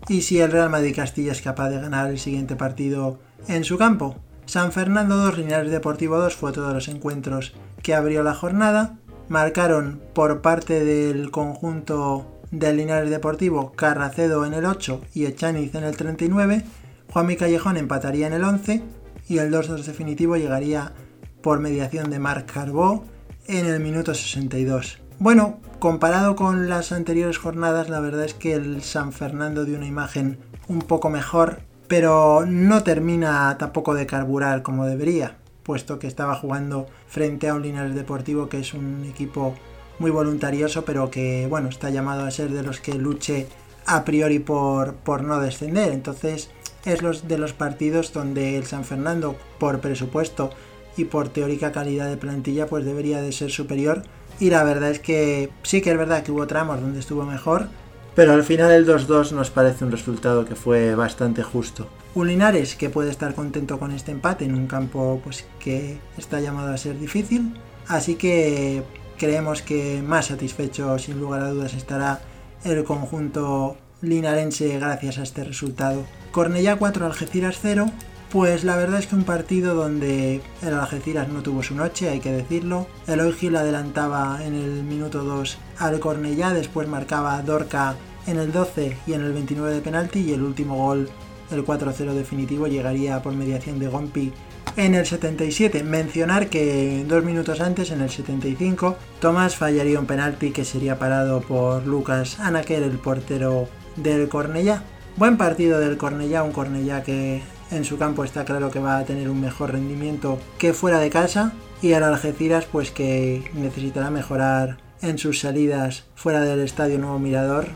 Y 0.09 0.23
si 0.23 0.41
el 0.41 0.51
Real 0.51 0.71
Madrid 0.71 0.97
Castilla 0.97 1.33
es 1.33 1.43
capaz 1.43 1.69
de 1.69 1.79
ganar 1.79 2.09
el 2.09 2.19
siguiente 2.19 2.57
partido 2.57 3.19
en 3.49 3.65
su 3.65 3.77
campo. 3.77 4.17
San 4.47 4.73
Fernando 4.73 5.19
2, 5.19 5.37
Linares 5.37 5.71
Deportivo 5.71 6.17
2 6.17 6.35
fue 6.35 6.53
todos 6.53 6.73
los 6.73 6.89
encuentros 6.89 7.53
que 7.83 7.95
abrió 7.95 8.23
la 8.23 8.33
jornada. 8.33 8.97
Marcaron 9.29 10.01
por 10.15 10.41
parte 10.41 10.83
del 10.83 11.31
conjunto 11.31 12.41
del 12.51 12.79
Linares 12.79 13.11
Deportivo 13.11 13.73
Carracedo 13.73 14.47
en 14.47 14.55
el 14.55 14.65
8 14.65 15.03
y 15.13 15.27
Echaniz 15.27 15.75
en 15.75 15.85
el 15.85 15.99
39. 15.99 16.65
Juanmi 17.13 17.37
Callejón 17.37 17.77
empataría 17.77 18.27
en 18.27 18.33
el 18.33 18.43
11 18.45 18.83
y 19.29 19.37
el 19.37 19.53
2-2 19.53 19.85
definitivo 19.85 20.39
llegaría 20.39 20.95
por 21.43 21.61
mediación 21.61 22.09
de 22.09 22.21
Marc 22.21 22.51
Carbó 22.51 23.05
en 23.49 23.65
el 23.65 23.81
minuto 23.81 24.15
62. 24.15 25.01
Bueno, 25.19 25.59
comparado 25.79 26.37
con 26.37 26.69
las 26.69 26.93
anteriores 26.93 27.39
jornadas, 27.39 27.89
la 27.89 27.99
verdad 27.99 28.25
es 28.25 28.35
que 28.35 28.53
el 28.53 28.83
San 28.83 29.13
Fernando 29.13 29.65
dio 29.65 29.79
una 29.79 29.87
imagen 29.87 30.39
un 30.69 30.81
poco 30.81 31.09
mejor, 31.09 31.61
pero 31.89 32.45
no 32.47 32.85
termina 32.85 33.57
tampoco 33.59 33.95
de 33.95 34.07
carburar 34.07 34.63
como 34.63 34.87
debería, 34.87 35.39
puesto 35.63 35.99
que 35.99 36.07
estaba 36.07 36.37
jugando 36.37 36.87
frente 37.09 37.49
a 37.49 37.55
un 37.55 37.63
Linares 37.63 37.95
Deportivo 37.95 38.51
que 38.51 38.61
es 38.61 38.75
un 38.75 39.07
equipo 39.09 39.55
muy 39.99 40.11
voluntarioso, 40.11 40.85
pero 40.85 41.11
que 41.11 41.47
bueno, 41.49 41.71
está 41.71 41.89
llamado 41.89 42.27
a 42.27 42.31
ser 42.31 42.51
de 42.51 42.63
los 42.63 42.81
que 42.81 42.95
luche 42.95 43.49
a 43.87 44.05
priori 44.05 44.39
por, 44.41 44.95
por 44.97 45.25
no 45.25 45.41
descender. 45.41 45.93
Entonces, 45.93 46.51
es 46.85 47.03
los 47.03 47.27
de 47.27 47.39
los 47.39 47.55
partidos 47.55 48.13
donde 48.13 48.59
el 48.59 48.67
San 48.67 48.85
Fernando, 48.85 49.37
por 49.59 49.81
presupuesto 49.81 50.51
y 50.97 51.05
por 51.05 51.29
teórica 51.29 51.73
calidad 51.73 52.09
de 52.09 52.17
plantilla, 52.17 52.67
pues 52.67 52.85
debería 52.85 53.21
de 53.21 53.33
ser 53.33 53.51
superior 53.51 54.03
y 54.41 54.51
la 54.51 54.65
verdad 54.65 54.91
es 54.91 55.01
que 55.01 55.51
sí 55.63 55.81
que 55.81 55.91
es 55.91 55.99
verdad 55.99 56.23
que 56.23 56.33
hubo 56.33 56.47
tramos 56.47 56.81
donde 56.81 57.01
estuvo 57.01 57.25
mejor, 57.25 57.69
pero 58.15 58.33
al 58.33 58.43
final 58.43 58.73
el 58.73 58.85
2-2 58.85 59.31
nos 59.31 59.51
parece 59.51 59.85
un 59.85 59.93
resultado 59.93 60.45
que 60.45 60.57
fue 60.57 60.97
bastante 60.97 61.45
justo. 61.45 61.89
Un 62.17 62.37
que 62.77 62.91
puede 62.91 63.11
estar 63.11 63.33
contento 63.33 63.79
con 63.79 63.93
este 63.93 64.11
empate 64.11 64.45
en 64.45 64.55
un 64.55 64.67
campo 64.67 65.21
pues, 65.23 65.45
que 65.61 65.99
está 66.17 66.41
llamado 66.41 66.73
a 66.73 66.77
ser 66.77 66.99
difícil, 66.99 67.55
así 67.87 68.17
que 68.17 68.83
creemos 69.19 69.63
que 69.63 70.03
más 70.03 70.27
satisfecho 70.27 70.99
sin 70.99 71.21
lugar 71.21 71.43
a 71.43 71.51
dudas 71.51 71.75
estará 71.75 72.21
el 72.65 72.83
conjunto 72.83 73.77
linarense 74.01 74.79
gracias 74.79 75.19
a 75.19 75.23
este 75.23 75.45
resultado. 75.45 76.05
Cornellá 76.33 76.77
4, 76.77 77.07
Algeciras 77.07 77.59
0, 77.63 77.89
pues 78.31 78.65
la 78.65 78.77
verdad 78.77 78.99
es 78.99 79.07
que 79.07 79.15
un 79.15 79.25
partido 79.25 79.75
donde 79.75 80.43
el 80.63 80.75
Algeciras 80.75 81.29
no 81.29 81.43
tuvo 81.43 81.63
su 81.63 81.75
noche, 81.75 82.11
hay 82.11 82.21
que 82.21 82.33
decirlo. 82.33 82.87
El 83.07 83.33
Gil 83.35 83.57
adelantaba 83.57 84.41
en 84.45 84.55
el 84.55 84.83
minuto 84.85 85.25
2 85.25 85.59
al 85.79 86.01
Cornellá, 86.01 86.53
después 86.53 86.89
marcaba 86.89 87.41
Dorca 87.43 87.97
en 88.27 88.39
el 88.39 88.53
12 88.53 88.97
y 89.07 89.15
en 89.15 89.23
el 89.23 89.33
29 89.33 89.75
de 89.75 89.81
penalti 89.81 90.21
y 90.21 90.33
el 90.33 90.43
último 90.43 90.77
gol, 90.77 91.09
el 91.51 91.65
4-0 91.65 92.13
definitivo, 92.13 92.67
llegaría 92.67 93.23
por 93.23 93.33
mediación 93.33 93.79
de 93.79 93.89
Gompi 93.89 94.33
en 94.77 94.95
el 94.95 95.07
77. 95.07 95.83
Mencionar 95.83 96.49
que 96.49 97.05
dos 97.09 97.25
minutos 97.25 97.61
antes, 97.61 97.91
en 97.91 98.03
el 98.03 98.11
75, 98.11 98.97
Tomás 99.21 99.57
fallaría 99.57 99.99
un 99.99 100.07
penalti 100.07 100.51
que 100.51 100.65
sería 100.65 100.99
parado 100.99 101.41
por 101.41 101.87
Lucas 101.87 102.39
Anaker, 102.39 102.83
el 102.83 102.99
portero 102.99 103.69
del 103.97 104.29
Cornellá. 104.29 104.83
Buen 105.17 105.37
partido 105.37 105.81
del 105.81 105.97
Cornellá, 105.97 106.45
un 106.45 106.53
Cornellá 106.53 107.03
que 107.03 107.43
en 107.71 107.85
su 107.85 107.99
campo 107.99 108.25
está 108.25 108.45
claro 108.45 108.71
que 108.71 108.81
va 108.81 108.99
a 108.99 109.05
tener 109.05 109.29
un 109.29 109.41
mejor 109.41 109.73
rendimiento 109.73 110.39
que 110.59 110.73
fuera 110.73 110.99
de 110.99 111.11
casa 111.11 111.53
y 111.83 111.93
al 111.93 112.03
Algeciras 112.03 112.65
pues 112.65 112.91
que 112.91 113.51
necesitará 113.55 114.11
mejorar 114.11 114.79
en 115.03 115.19
sus 115.19 115.41
salidas 115.41 116.05
fuera 116.15 116.41
del 116.41 116.61
estadio 116.61 116.99
Nuevo 116.99 117.19
Mirador 117.19 117.67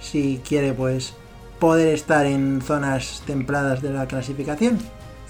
si 0.00 0.40
quiere 0.46 0.72
pues 0.72 1.14
poder 1.58 1.88
estar 1.88 2.26
en 2.26 2.60
zonas 2.62 3.22
templadas 3.26 3.82
de 3.82 3.92
la 3.92 4.06
clasificación. 4.06 4.78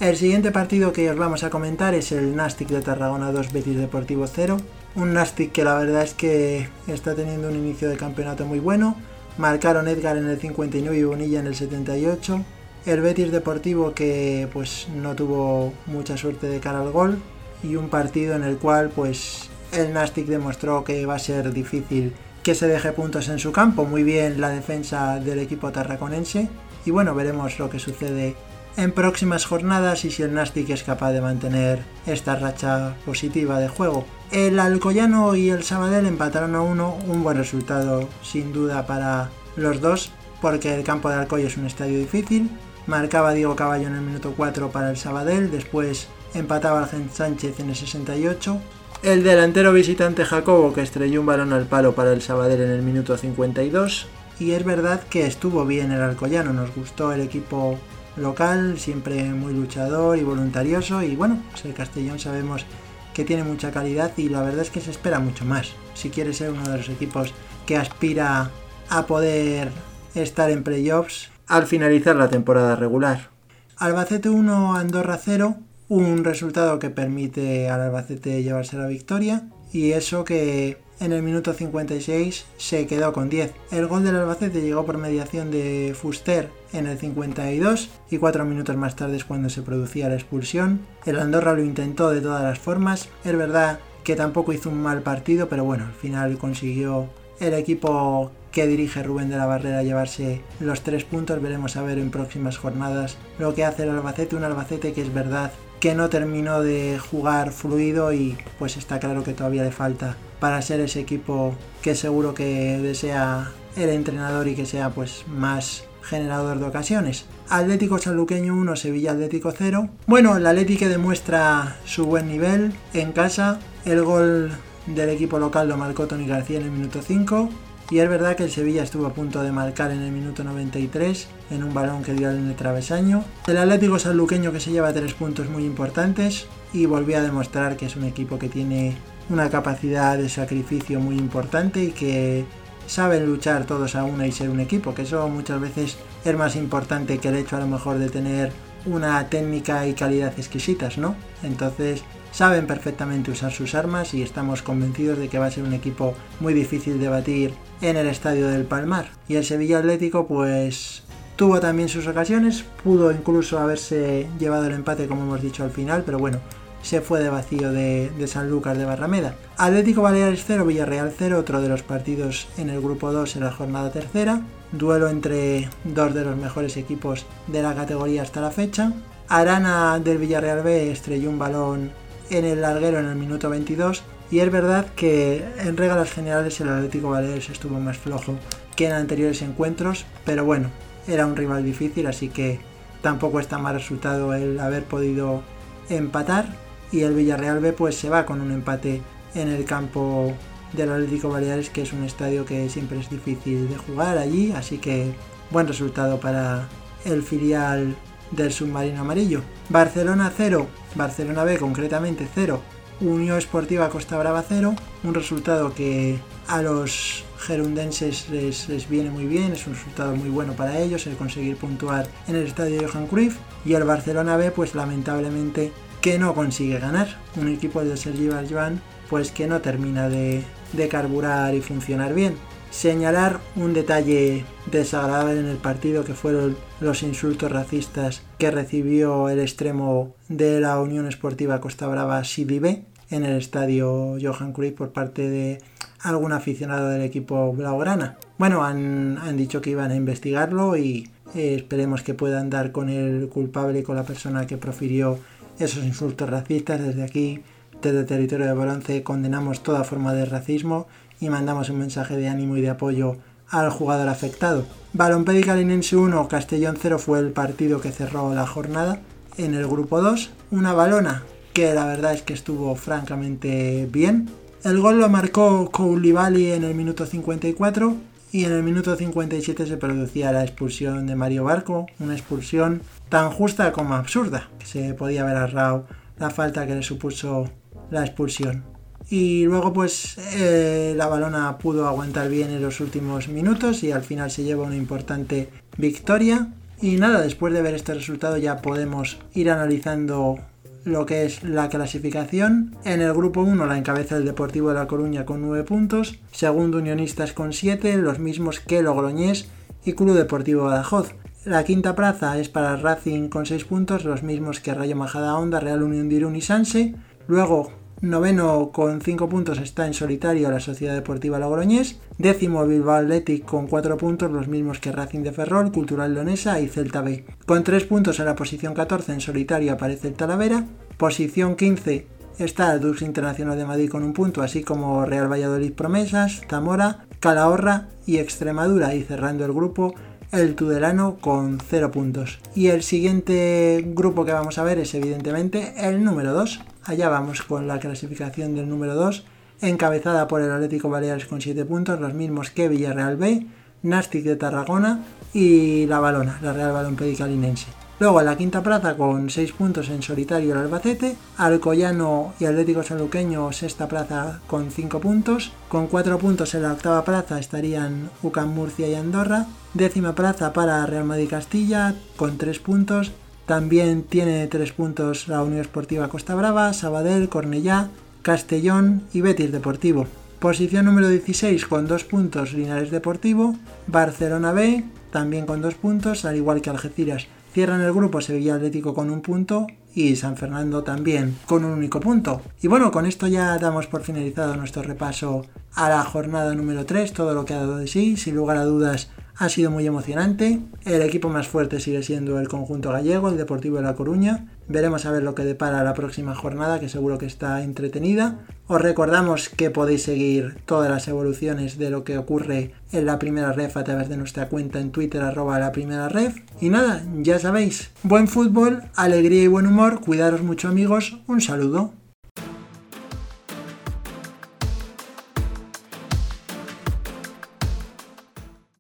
El 0.01 0.17
siguiente 0.17 0.53
partido 0.53 0.93
que 0.93 1.11
os 1.11 1.17
vamos 1.17 1.43
a 1.43 1.51
comentar 1.51 1.95
es 1.95 2.13
el 2.13 2.37
Nastic 2.37 2.69
de 2.69 2.83
Tarragona 2.83 3.33
2 3.33 3.53
Betis 3.53 3.79
Deportivo 3.79 4.27
0. 4.27 4.59
Un 4.95 5.13
Nastic 5.13 5.53
que 5.53 5.65
la 5.65 5.75
verdad 5.75 6.03
es 6.03 6.15
que 6.15 6.69
está 6.87 7.15
teniendo 7.15 7.49
un 7.49 7.57
inicio 7.57 7.89
de 7.89 7.97
campeonato 7.97 8.45
muy 8.45 8.61
bueno. 8.61 8.97
Marcaron 9.39 9.89
Edgar 9.89 10.17
en 10.17 10.29
el 10.29 10.39
59 10.39 10.99
y 10.99 11.05
Bonilla 11.05 11.41
en 11.41 11.47
el 11.47 11.55
78 11.55 12.45
el 12.89 13.03
Betis 13.03 13.31
Deportivo 13.31 13.93
que 13.93 14.49
pues 14.53 14.89
no 14.95 15.15
tuvo 15.15 15.75
mucha 15.87 16.17
suerte 16.17 16.49
de 16.49 16.59
cara 16.59 16.81
al 16.81 16.91
gol 16.91 17.19
y 17.63 17.77
un 17.77 17.91
partido 17.91 18.35
en 18.35 18.45
el 18.45 18.57
cual 18.57 18.89
pues 18.89 19.51
el 19.73 19.93
Nastic 19.93 20.27
demostró 20.27 20.85
que 20.85 21.05
va 21.05 21.17
a 21.17 21.19
ser 21.19 21.53
difícil 21.53 22.15
que 22.43 22.55
se 22.55 22.67
deje 22.67 22.93
puntos 22.93 23.29
en 23.29 23.39
su 23.39 23.53
campo, 23.53 23.85
muy 23.85 24.05
bien 24.05 24.41
la 24.41 24.49
defensa 24.49 25.21
del 25.21 25.39
equipo 25.39 25.71
tarraconense 25.71 26.49
y 26.87 26.91
bueno, 26.91 27.15
veremos 27.15 27.59
lo 27.59 27.69
que 27.69 27.79
sucede 27.79 28.37
en 28.79 28.93
próximas 28.93 29.45
jornadas 29.45 30.07
y 30.07 30.11
si 30.11 30.23
el 30.23 30.33
Nastic 30.33 30.71
es 30.71 30.83
capaz 30.83 31.13
de 31.13 31.21
mantener 31.21 31.83
esta 32.07 32.37
racha 32.37 32.95
positiva 33.05 33.59
de 33.59 33.69
juego. 33.69 34.07
El 34.31 34.59
Alcoyano 34.59 35.35
y 35.35 35.51
el 35.51 35.63
Sabadell 35.63 36.07
empataron 36.07 36.55
a 36.55 36.63
uno, 36.63 36.97
un 37.07 37.23
buen 37.23 37.37
resultado 37.37 38.09
sin 38.23 38.53
duda 38.53 38.87
para 38.87 39.29
los 39.57 39.83
dos, 39.83 40.11
porque 40.41 40.75
el 40.75 40.85
campo 40.85 41.11
de 41.11 41.17
Alcoy 41.17 41.43
es 41.43 41.57
un 41.57 41.67
estadio 41.67 41.99
difícil, 41.99 42.51
marcaba 42.89 43.35
Diego 43.35 43.55
Caballo 43.55 43.87
en 43.87 43.95
el 43.95 44.01
minuto 44.01 44.35
4 44.37 44.71
para 44.71 44.91
el 44.91 44.97
Sabadell, 44.97 45.51
después 45.51 46.09
empataba 46.35 46.81
Argent 46.81 47.13
Sánchez 47.13 47.61
en 47.61 47.69
el 47.69 47.77
68. 47.77 48.59
El 49.03 49.23
delantero 49.23 49.73
visitante 49.73 50.25
Jacobo 50.25 50.73
que 50.73 50.81
estrelló 50.81 51.21
un 51.21 51.27
balón 51.27 51.53
al 51.53 51.67
palo 51.67 51.95
para 51.95 52.13
el 52.13 52.23
Sabadell 52.23 52.63
en 52.63 52.71
el 52.71 52.83
minuto 52.83 53.17
52. 53.17 54.07
Y 54.41 54.53
es 54.53 54.65
verdad 54.65 55.03
que 55.09 55.27
estuvo 55.27 55.65
bien 55.67 55.93
el 55.93 56.01
Alcoyano, 56.01 56.53
nos 56.53 56.75
gustó 56.75 57.13
el 57.13 57.21
equipo 57.21 57.79
local, 58.17 58.79
siempre 58.79 59.23
muy 59.25 59.53
luchador 59.53 60.17
y 60.17 60.23
voluntarioso. 60.23 61.03
Y 61.03 61.15
bueno, 61.15 61.43
pues 61.51 61.65
el 61.67 61.75
Castellón 61.75 62.19
sabemos 62.19 62.65
que 63.13 63.25
tiene 63.25 63.45
mucha 63.45 63.71
calidad 63.71 64.13
y 64.17 64.29
la 64.29 64.43
verdad 64.43 64.63
es 64.63 64.71
que 64.71 64.81
se 64.81 64.91
espera 64.91 65.19
mucho 65.19 65.45
más. 65.45 65.73
Si 65.95 66.09
quiere 66.09 66.33
ser 66.33 66.51
uno 66.51 66.69
de 66.69 66.79
los 66.79 66.89
equipos 66.89 67.35
que 67.67 67.77
aspira 67.77 68.51
a 68.89 69.07
poder 69.07 69.71
estar 70.15 70.51
en 70.51 70.63
playoffs, 70.63 71.31
al 71.49 71.67
finalizar 71.67 72.17
la 72.17 72.29
temporada 72.29 72.77
regular. 72.77 73.31
Albacete 73.77 74.29
1, 74.29 74.77
Andorra 74.77 75.19
0, 75.23 75.57
un 75.89 76.25
resultado 76.25 76.79
que 76.79 76.91
permite 76.91 77.69
al 77.71 77.81
Albacete 77.81 78.43
llevarse 78.43 78.77
la 78.77 78.87
victoria 78.87 79.49
y 79.73 79.93
eso 79.93 80.25
que 80.25 80.79
en 81.01 81.13
el 81.13 81.23
minuto 81.23 81.53
56 81.53 82.47
se 82.57 82.87
quedó 82.87 83.13
con 83.13 83.31
10. 83.31 83.53
El 83.71 83.87
gol 83.87 84.05
del 84.05 84.17
Albacete 84.17 84.61
llegó 84.61 84.85
por 84.85 84.99
mediación 84.99 85.51
de 85.51 85.95
Fuster 85.99 86.51
en 86.73 86.87
el 86.87 86.99
52 86.99 87.91
y 88.11 88.19
cuatro 88.19 88.45
minutos 88.45 88.77
más 88.77 88.97
tarde 88.97 89.17
es 89.17 89.25
cuando 89.25 89.49
se 89.49 89.63
producía 89.63 90.09
la 90.09 90.17
expulsión. 90.17 90.81
El 91.07 91.19
Andorra 91.19 91.55
lo 91.55 91.63
intentó 91.63 92.11
de 92.11 92.21
todas 92.21 92.43
las 92.43 92.59
formas, 92.59 93.09
es 93.25 93.37
verdad 93.37 93.79
que 94.03 94.17
tampoco 94.17 94.53
hizo 94.53 94.71
un 94.71 94.83
mal 94.83 95.03
partido, 95.03 95.49
pero 95.49 95.65
bueno, 95.65 95.85
al 95.85 95.93
final 95.93 96.39
consiguió 96.39 97.09
el 97.41 97.55
equipo 97.55 98.33
que 98.53 98.67
dirige 98.67 99.03
Rubén 99.03 99.29
de 99.29 99.37
la 99.37 99.47
Barrera 99.47 99.83
llevarse 99.83 100.43
los 100.61 100.83
tres 100.83 101.05
puntos. 101.05 101.41
Veremos 101.43 101.77
a 101.77 101.83
ver 101.83 101.99
en 101.99 102.11
próximas 102.11 102.59
jornadas 102.59 103.17
lo 103.39 103.55
que 103.55 103.65
hace 103.65 103.85
el 103.85 103.91
Albacete, 103.91 104.37
un 104.37 104.45
Albacete 104.45 104.93
que 104.93 105.03
es 105.03 105.13
verdad 105.13 105.53
que 105.81 105.95
no 105.95 106.09
terminó 106.09 106.61
de 106.61 106.99
jugar 106.99 107.53
fluido 107.53 108.13
y 108.13 108.37
pues 108.59 108.77
está 108.77 108.99
claro 108.99 109.23
que 109.23 109.33
todavía 109.33 109.63
le 109.63 109.71
falta 109.71 110.17
para 110.41 110.61
ser 110.63 110.81
ese 110.81 111.01
equipo 111.01 111.55
que 111.83 111.95
seguro 111.95 112.35
que 112.35 112.79
desea 112.79 113.53
el 113.77 113.91
entrenador 113.91 114.49
y 114.49 114.55
que 114.55 114.67
sea 114.67 114.91
pues 114.91 115.25
más 115.29 115.85
generador 116.03 116.59
de 116.59 116.67
ocasiones. 116.67 117.27
Atlético 117.49 117.99
Sanluqueño 117.99 118.55
1, 118.57 118.77
Sevilla 118.77 119.13
Atlético 119.13 119.53
0. 119.57 119.89
Bueno, 120.07 120.37
el 120.37 120.47
Atlético 120.47 120.87
demuestra 120.87 121.77
su 121.85 122.07
buen 122.07 122.29
nivel 122.29 122.73
en 122.95 123.13
casa. 123.13 123.61
El 123.85 124.03
gol 124.05 124.51
del 124.87 125.11
equipo 125.11 125.39
local 125.39 125.69
lo 125.69 125.77
marcó 125.77 126.07
Tony 126.07 126.27
García 126.27 126.59
en 126.59 126.65
el 126.65 126.71
minuto 126.71 127.01
5. 127.03 127.51
Y 127.91 128.01
es 128.01 128.09
verdad 128.09 128.37
que 128.37 128.45
el 128.45 128.51
Sevilla 128.51 128.83
estuvo 128.83 129.07
a 129.07 129.15
punto 129.15 129.43
de 129.43 129.51
marcar 129.51 129.91
en 129.91 130.03
el 130.03 130.13
minuto 130.13 130.45
93 130.45 131.29
en 131.51 131.65
un 131.65 131.73
balón 131.73 132.03
que 132.03 132.13
dio 132.13 132.31
en 132.31 132.49
el 132.49 132.55
travesaño. 132.55 133.25
El 133.47 133.57
Atlético 133.57 133.99
Sanluqueño 133.99 134.53
que 134.53 134.61
se 134.61 134.71
lleva 134.71 134.93
tres 134.93 135.15
puntos 135.15 135.49
muy 135.49 135.65
importantes 135.65 136.47
y 136.75 136.85
volvió 136.85 137.17
a 137.19 137.23
demostrar 137.23 137.77
que 137.77 137.87
es 137.87 137.97
un 137.97 138.05
equipo 138.05 138.39
que 138.39 138.51
tiene 138.51 138.97
una 139.31 139.49
capacidad 139.49 140.19
de 140.19 140.29
sacrificio 140.29 141.01
muy 141.01 141.17
importante 141.17 141.83
y 141.83 141.91
que 141.93 142.45
saben 142.87 143.27
luchar 143.27 143.65
todos 143.65 143.95
a 143.95 144.05
una 144.05 144.27
y 144.27 144.33
ser 144.33 144.51
un 144.51 144.61
equipo, 144.61 144.95
que 144.95 145.03
eso 145.03 145.29
muchas 145.29 145.61
veces 145.61 145.97
es 146.25 146.37
más 146.37 146.57
importante 146.57 147.19
que 147.19 147.29
el 147.29 147.37
hecho 147.37 147.57
a 147.57 147.61
lo 147.61 147.67
mejor 147.67 147.99
de 147.99 148.09
tener 148.09 148.53
una 148.87 149.29
técnica 149.29 149.87
y 149.87 149.95
calidad 149.95 150.33
exquisitas, 150.39 150.99
¿no? 150.99 151.15
Entonces 151.43 152.03
saben 152.33 152.67
perfectamente 152.67 153.31
usar 153.31 153.53
sus 153.53 153.75
armas 153.75 154.15
y 154.15 154.23
estamos 154.23 154.63
convencidos 154.63 155.19
de 155.19 155.29
que 155.29 155.39
va 155.39 155.47
a 155.47 155.51
ser 155.51 155.65
un 155.65 155.75
equipo 155.75 156.15
muy 156.41 156.55
difícil 156.55 156.99
de 157.01 157.09
batir 157.09 157.55
en 157.81 157.97
el 157.97 158.07
estadio 158.07 158.49
del 158.49 158.65
Palmar. 158.65 159.11
Y 159.29 159.37
el 159.37 159.45
Sevilla 159.45 159.79
Atlético 159.79 160.27
pues 160.27 161.03
tuvo 161.37 161.61
también 161.61 161.89
sus 161.89 162.07
ocasiones, 162.07 162.65
pudo 162.83 163.13
incluso 163.13 163.59
haberse 163.59 164.27
llevado 164.39 164.67
el 164.67 164.75
empate 164.75 165.07
como 165.07 165.23
hemos 165.23 165.43
dicho 165.43 165.63
al 165.63 165.71
final, 165.71 166.03
pero 166.05 166.19
bueno, 166.19 166.41
se 166.83 167.01
fue 167.01 167.21
de 167.21 167.29
vacío 167.29 167.73
de, 167.73 168.11
San 168.27 168.51
Lucas 168.51 168.77
de 168.79 168.85
Barrameda. 168.85 169.35
Atlético 169.57 170.03
Baleares 170.03 170.45
0, 170.47 170.65
Villarreal 170.65 171.13
0, 171.17 171.39
otro 171.39 171.61
de 171.61 171.69
los 171.69 171.83
partidos 171.83 172.49
en 172.57 172.71
el 172.71 172.81
grupo 172.81 173.13
2 173.13 173.37
en 173.37 173.45
la 173.45 173.53
jornada 173.53 173.91
tercera. 173.91 174.43
Duelo 174.73 175.09
entre 175.09 175.69
dos 175.85 176.15
de 176.15 176.25
los 176.25 176.37
mejores 176.37 176.77
equipos 176.77 177.25
de 177.47 177.63
la 177.63 177.75
categoría 177.75 178.23
hasta 178.23 178.41
la 178.41 178.51
fecha. 178.51 178.93
Arana 179.29 179.99
del 179.99 180.19
Villarreal 180.19 180.63
B 180.63 180.91
estrelló 180.91 181.31
un 181.31 181.39
balón 181.39 181.91
en 182.31 182.45
el 182.45 182.61
larguero 182.61 182.99
en 182.99 183.07
el 183.07 183.17
minuto 183.17 183.51
22 183.51 184.03
y 184.31 184.41
es 184.41 184.51
verdad 184.51 184.87
que 184.95 185.45
en 185.59 185.77
regalas 185.77 186.13
generales 186.13 186.61
el 186.61 186.69
Atlético 186.69 187.11
Baleares 187.11 187.49
estuvo 187.49 187.79
más 187.81 187.97
flojo 187.97 188.35
que 188.77 188.87
en 188.87 188.93
anteriores 188.93 189.43
encuentros, 189.43 190.05
pero 190.25 190.45
bueno, 190.45 190.71
era 191.07 191.27
un 191.27 191.37
rival 191.37 191.65
difícil, 191.65 192.07
así 192.07 192.29
que 192.29 192.61
tampoco 193.01 193.41
está 193.41 193.59
mal 193.59 193.75
resultado 193.75 194.35
el 194.35 194.61
haber 194.61 194.85
podido 194.85 195.43
empatar 195.89 196.47
y 196.93 197.01
el 197.01 197.15
Villarreal 197.15 197.61
B 197.61 197.73
pues 197.73 197.97
se 197.97 198.11
va 198.11 198.27
con 198.27 198.41
un 198.41 198.53
empate 198.53 199.03
en 199.35 199.49
el 199.49 199.65
campo 199.65 200.33
del 200.73 200.93
Atlético 200.93 201.31
Baleares, 201.31 201.71
que 201.71 201.83
es 201.83 201.93
un 201.93 202.05
estadio 202.05 202.45
que 202.45 202.69
siempre 202.69 203.01
es 203.01 203.09
difícil 203.09 203.69
de 203.69 203.77
jugar 203.77 204.19
allí, 204.19 204.53
así 204.53 204.79
que 204.79 205.13
buen 205.51 205.67
resultado 205.67 206.21
para 206.21 206.69
el 207.05 207.23
filial 207.23 207.97
del 208.31 208.53
submarino 208.53 209.01
amarillo. 209.01 209.43
Barcelona 209.69 210.33
0, 210.37 210.67
Barcelona 210.95 211.45
B 211.45 211.59
concretamente 211.59 212.29
0, 212.35 212.61
Unión 213.01 213.39
Esportiva 213.39 213.89
Costa 213.91 214.19
Brava 214.19 214.45
0, 214.47 214.75
un 215.05 215.15
resultado 215.15 215.73
que 215.73 216.19
a 216.49 216.63
los 216.63 217.25
gerundenses 217.39 218.29
les, 218.31 218.89
viene 218.89 219.11
muy 219.11 219.27
bien, 219.27 219.53
es 219.53 219.67
un 219.67 219.75
resultado 219.75 220.17
muy 220.17 220.29
bueno 220.29 220.55
para 220.55 220.79
ellos 220.79 221.07
el 221.07 221.17
conseguir 221.17 221.57
puntuar 221.57 222.09
en 222.27 222.35
el 222.35 222.47
estadio 222.47 222.87
Johan 222.87 223.07
Cruyff 223.07 223.37
y 223.65 223.75
el 223.75 223.85
Barcelona 223.85 224.37
B 224.37 224.51
pues 224.51 224.75
lamentablemente 224.75 225.73
que 226.01 226.19
no 226.19 226.35
consigue 226.35 226.79
ganar, 226.79 227.19
un 227.37 227.49
equipo 227.49 227.85
de 227.85 227.97
Sergi 227.97 228.29
Barjuan 228.29 228.81
pues 229.09 229.31
que 229.31 229.47
no 229.47 229.61
termina 229.61 230.09
de, 230.09 230.43
de 230.73 230.89
carburar 230.89 231.55
y 231.55 231.61
funcionar 231.61 232.15
bien. 232.15 232.37
Señalar 232.71 233.41
un 233.57 233.73
detalle 233.75 234.45
desagradable 234.71 235.41
en 235.41 235.47
el 235.47 235.57
partido 235.57 236.05
que 236.05 236.15
fueron 236.15 236.57
los 236.81 237.03
insultos 237.03 237.51
racistas 237.51 238.23
que 238.39 238.51
recibió 238.51 239.29
el 239.29 239.41
extremo 239.41 240.15
de 240.29 240.61
la 240.61 240.81
Unión 240.81 241.07
Esportiva 241.07 241.61
Costa 241.61 241.87
Brava 241.87 242.23
Sidibe 242.25 242.85
en 243.11 243.25
el 243.25 243.37
estadio 243.37 244.17
Johan 244.21 244.53
Cruyff 244.53 244.75
por 244.75 244.93
parte 244.93 245.29
de 245.29 245.63
algún 246.03 246.33
aficionado 246.33 246.89
del 246.91 247.03
equipo 247.03 247.53
blaugrana. 247.53 248.19
Bueno, 248.39 248.65
han, 248.65 249.19
han 249.19 249.37
dicho 249.37 249.61
que 249.61 249.71
iban 249.71 249.91
a 249.91 249.97
investigarlo 249.97 250.77
y 250.77 251.11
eh, 251.35 251.55
esperemos 251.57 252.03
que 252.03 252.15
puedan 252.15 252.51
dar 252.51 252.73
con 252.73 252.89
el 252.89 253.29
culpable 253.29 253.81
y 253.81 253.83
con 253.83 253.97
la 253.97 254.05
persona 254.05 254.47
que 254.47 254.57
profirió 254.57 255.19
esos 255.59 255.85
insultos 255.85 256.29
racistas. 256.31 256.81
Desde 256.81 257.03
aquí, 257.03 257.41
desde 257.83 258.05
territorio 258.05 258.47
de 258.47 258.53
Bronce, 258.55 259.03
condenamos 259.03 259.63
toda 259.63 259.85
forma 259.85 260.13
de 260.15 260.25
racismo 260.25 260.87
y 261.21 261.29
mandamos 261.29 261.71
un 261.71 261.79
mensaje 261.79 262.17
de 262.17 262.29
ánimo 262.29 262.57
y 262.57 262.61
de 262.61 262.71
apoyo 262.71 263.17
al 263.49 263.71
jugador 263.71 264.09
afectado. 264.09 264.65
Balompédica 264.93 265.55
Linense 265.55 265.97
1, 265.97 266.29
Castellón 266.29 266.77
0 266.81 266.99
fue 266.99 267.19
el 267.21 267.31
partido 267.31 267.81
que 267.81 267.93
cerró 267.93 268.35
la 268.35 268.47
jornada. 268.47 269.01
En 269.37 269.55
el 269.55 269.67
grupo 269.67 270.01
2, 270.03 270.31
una 270.51 270.73
balona 270.73 271.23
que 271.53 271.73
la 271.75 271.87
verdad 271.87 272.15
es 272.15 272.23
que 272.23 272.35
estuvo 272.35 272.75
francamente 272.75 273.89
bien. 273.91 274.29
El 274.65 274.81
gol 274.81 274.99
lo 275.01 275.09
marcó 275.09 275.71
Koulibaly 275.71 276.53
en 276.53 276.65
el 276.65 276.75
minuto 276.75 277.07
54 277.07 277.97
y 278.33 278.45
en 278.45 278.53
el 278.53 278.63
minuto 278.63 278.95
57 278.95 279.67
se 279.67 279.77
producía 279.77 280.33
la 280.33 280.43
expulsión 280.43 281.07
de 281.07 281.15
Mario 281.15 281.45
Barco, 281.45 281.87
una 281.99 282.15
expulsión 282.15 282.83
tan 283.09 283.31
justa 283.31 283.73
como 283.73 283.95
absurda, 283.95 284.51
que 284.59 284.67
se 284.67 284.95
podía 284.95 285.23
haber 285.23 285.37
ahorrado 285.37 285.87
la 286.19 286.31
falta 286.31 286.67
que 286.67 286.75
le 286.75 286.83
supuso 286.83 287.49
la 287.91 288.05
expulsión. 288.05 288.65
Y 289.11 289.45
luego 289.45 289.73
pues 289.73 290.19
eh, 290.35 290.93
la 290.97 291.07
balona 291.07 291.57
pudo 291.59 291.87
aguantar 291.87 292.29
bien 292.29 292.51
en 292.51 292.63
los 292.63 292.81
últimos 292.81 293.29
minutos 293.29 293.83
y 293.83 293.91
al 293.91 294.03
final 294.03 294.31
se 294.31 294.45
lleva 294.45 294.67
una 294.67 294.77
importante 294.77 295.49
victoria. 295.79 296.53
Y 296.81 296.97
nada, 296.97 297.23
después 297.23 297.55
de 297.55 297.63
ver 297.63 297.75
este 297.75 297.95
resultado 297.95 298.37
ya 298.37 298.61
podemos 298.61 299.19
ir 299.35 299.51
analizando 299.51 300.39
lo 300.85 301.07
que 301.07 301.25
es 301.25 301.43
la 301.43 301.69
clasificación. 301.69 302.77
En 302.85 303.01
el 303.01 303.13
grupo 303.13 303.41
1 303.41 303.67
la 303.67 303.79
encabeza 303.79 304.17
el 304.17 304.25
Deportivo 304.25 304.69
de 304.69 304.75
La 304.75 304.87
Coruña 304.87 305.25
con 305.25 305.41
9 305.41 305.65
puntos, 305.65 306.19
segundo 306.31 306.79
Unionistas 306.79 307.33
con 307.33 307.53
7, 307.53 307.97
los 307.99 308.19
mismos 308.19 308.61
que 308.61 308.83
Logroñés 308.83 309.49
y 309.85 309.95
Club 309.95 310.17
Deportivo 310.17 310.65
Badajoz. 310.65 311.15
La 311.45 311.65
quinta 311.65 311.95
plaza 311.95 312.39
es 312.39 312.49
para 312.49 312.77
Racing 312.77 313.29
con 313.29 313.47
6 313.47 313.65
puntos, 313.65 314.05
los 314.05 314.23
mismos 314.23 314.61
que 314.61 314.75
Rayo 314.75 314.97
Majada 314.97 315.37
Honda, 315.37 315.61
Real 315.61 315.83
Unión 315.83 316.09
de 316.09 316.17
Irún 316.17 316.37
y 316.37 316.43
Sanse. 316.43 316.95
Luego 317.27 317.73
Noveno 318.01 318.71
con 318.73 319.01
5 319.01 319.29
puntos 319.29 319.59
está 319.59 319.85
en 319.87 319.93
solitario 319.93 320.51
la 320.53 320.61
Sociedad 320.61 320.95
Deportiva 320.95 321.41
Logroñés. 321.41 321.99
Décimo 322.17 322.65
Bilbao 322.65 322.95
Athletic 322.95 323.45
con 323.45 323.67
4 323.67 323.97
puntos, 323.97 324.31
los 324.31 324.47
mismos 324.47 324.79
que 324.79 324.93
Racing 324.93 325.25
de 325.25 325.33
Ferrol, 325.33 325.73
Cultural 325.73 326.15
Leonesa 326.15 326.61
y 326.61 326.69
Celta 326.69 327.03
B. 327.03 327.25
Con 327.45 327.65
3 327.65 327.85
puntos 327.85 328.21
en 328.21 328.27
la 328.27 328.37
posición 328.37 328.73
14 328.73 329.15
en 329.15 329.21
solitario 329.21 329.73
aparece 329.73 330.09
el 330.09 330.15
Talavera. 330.15 330.65
Posición 330.97 331.57
15 331.57 332.07
está 332.39 332.73
el 332.73 332.81
Dux 332.81 333.03
Internacional 333.03 333.59
de 333.59 333.67
Madrid 333.67 333.91
con 333.91 334.05
un 334.05 334.13
punto, 334.13 334.43
así 334.43 334.63
como 334.63 335.05
Real 335.05 335.31
Valladolid 335.31 335.73
Promesas, 335.73 336.43
Zamora, 336.49 337.07
Calahorra 337.19 337.89
y 338.07 338.19
Extremadura. 338.19 338.95
Y 338.95 339.03
cerrando 339.03 339.45
el 339.45 339.53
grupo 339.53 339.97
el 340.31 340.55
Tudelano 340.55 341.17
con 341.21 341.59
0 341.59 341.91
puntos. 341.91 342.39
Y 342.55 342.69
el 342.69 342.85
siguiente 342.85 343.85
grupo 343.89 344.25
que 344.25 344.33
vamos 344.33 344.59
a 344.59 344.63
ver 344.63 344.79
es 344.79 344.95
evidentemente 344.95 345.75
el 345.79 346.05
número 346.05 346.33
2. 346.33 346.61
Allá 346.89 347.11
vamos 347.11 347.43
con 347.43 347.69
la 347.69 347.79
clasificación 347.79 348.55
del 348.55 348.67
número 348.67 348.95
2, 348.95 349.23
encabezada 349.61 350.27
por 350.27 350.41
el 350.41 350.51
Atlético 350.51 350.89
Baleares 350.89 351.27
con 351.27 351.43
7 351.43 351.67
puntos, 351.67 352.01
los 352.01 352.15
mismos 352.15 352.49
que 352.51 352.67
Villarreal 352.67 353.19
B, 353.19 353.47
Nastic 353.83 354.25
de 354.25 354.37
Tarragona 354.37 355.05
y 355.35 355.85
La 355.85 356.01
Balona, 356.01 356.39
la 356.41 356.55
Real 356.55 356.73
Balón 356.73 356.97
Pedicalinense. 356.97 357.67
Luego 358.01 358.21
en 358.21 358.27
la 358.27 358.39
quinta 358.39 358.63
plaza 358.63 358.97
con 358.97 359.29
6 359.29 359.53
puntos 359.53 359.91
en 359.91 360.01
solitario 360.01 360.53
el 360.53 360.61
Albacete, 360.61 361.15
Alcoyano 361.37 362.33
y 362.41 362.47
Atlético 362.47 362.83
Sanluqueño 362.83 363.53
sexta 363.53 363.87
plaza 363.87 364.41
con 364.47 364.71
5 364.71 364.99
puntos, 364.99 365.53
con 365.69 365.89
4 365.89 366.19
puntos 366.19 366.55
en 366.55 366.63
la 366.63 366.73
octava 366.73 367.05
plaza 367.05 367.39
estarían 367.39 368.09
UCAM 368.23 368.49
Murcia 368.55 368.89
y 368.89 368.95
Andorra, 368.95 369.45
décima 369.75 370.15
plaza 370.15 370.55
para 370.55 370.87
Real 370.87 371.05
Madrid 371.05 371.29
Castilla 371.29 371.95
con 372.17 372.39
3 372.39 372.59
puntos, 372.61 373.13
también 373.49 374.03
tiene 374.03 374.47
3 374.47 374.73
puntos 374.73 375.27
la 375.27 375.43
Unión 375.43 375.63
Esportiva 375.63 376.09
Costa 376.09 376.35
Brava, 376.35 376.75
Sabadell, 376.75 377.31
Cornellá, 377.31 377.89
Castellón 378.21 379.03
y 379.15 379.23
Betis 379.23 379.51
Deportivo. 379.51 380.07
Posición 380.39 380.85
número 380.85 381.09
16 381.09 381.65
con 381.67 381.87
2 381.87 382.05
puntos 382.05 382.53
Linares 382.53 382.91
Deportivo, 382.91 383.57
Barcelona 383.87 384.53
B 384.53 384.85
también 385.11 385.47
con 385.47 385.63
2 385.63 385.75
puntos, 385.77 386.27
al 386.27 386.37
igual 386.37 386.61
que 386.61 386.69
Algeciras 386.69 387.27
Cierran 387.53 387.81
el 387.81 387.95
grupo 387.95 388.21
Sevilla 388.21 388.57
Atlético 388.57 388.93
con 388.93 389.11
un 389.11 389.23
punto 389.23 389.67
y 389.95 390.17
San 390.17 390.37
Fernando 390.37 390.85
también 390.85 391.37
con 391.47 391.65
un 391.65 391.73
único 391.73 391.99
punto. 391.99 392.43
Y 392.61 392.69
bueno, 392.69 392.93
con 392.93 393.07
esto 393.07 393.27
ya 393.27 393.59
damos 393.59 393.87
por 393.87 394.03
finalizado 394.03 394.55
nuestro 394.57 394.83
repaso 394.83 395.47
a 395.75 395.89
la 395.89 396.05
jornada 396.05 396.55
número 396.55 396.85
3, 396.85 397.13
todo 397.15 397.33
lo 397.35 397.45
que 397.47 397.55
ha 397.55 397.61
dado 397.61 397.79
de 397.79 397.87
sí, 397.87 398.17
sin 398.17 398.37
lugar 398.37 398.59
a 398.59 398.65
dudas 398.65 399.09
ha 399.39 399.49
sido 399.49 399.71
muy 399.71 399.87
emocionante. 399.87 400.61
El 400.85 401.01
equipo 401.03 401.29
más 401.29 401.47
fuerte 401.47 401.79
sigue 401.79 402.03
siendo 402.03 402.41
el 402.41 402.49
conjunto 402.49 402.91
gallego, 402.91 403.29
el 403.29 403.37
Deportivo 403.37 403.77
de 403.77 403.85
La 403.85 403.95
Coruña. 403.95 404.47
Veremos 404.67 405.07
a 405.07 405.13
ver 405.13 405.23
lo 405.23 405.35
que 405.35 405.45
depara 405.45 405.85
la 405.85 405.95
próxima 405.95 406.35
jornada, 406.35 406.81
que 406.81 406.89
seguro 406.89 407.19
que 407.19 407.27
está 407.27 407.63
entretenida. 407.63 408.41
Os 408.67 408.81
recordamos 408.81 409.49
que 409.49 409.71
podéis 409.71 410.03
seguir 410.03 410.59
todas 410.67 410.91
las 410.91 411.07
evoluciones 411.07 411.79
de 411.79 411.91
lo 411.91 412.03
que 412.03 412.19
ocurre 412.19 412.73
en 412.91 413.07
la 413.07 413.19
primera 413.21 413.53
ref 413.53 413.77
a 413.77 413.85
través 413.85 414.09
de 414.09 414.17
nuestra 414.17 414.49
cuenta 414.49 414.81
en 414.81 414.91
Twitter, 414.91 415.23
arroba 415.23 415.59
la 415.61 415.73
primera 415.73 416.09
ref. 416.09 416.37
Y 416.61 416.71
nada, 416.71 417.05
ya 417.23 417.39
sabéis, 417.39 417.91
buen 418.03 418.27
fútbol, 418.27 418.83
alegría 418.97 419.45
y 419.45 419.47
buen 419.47 419.67
humor, 419.67 420.01
cuidaros 420.01 420.43
mucho 420.43 420.69
amigos, 420.69 421.21
un 421.29 421.41
saludo. 421.41 421.93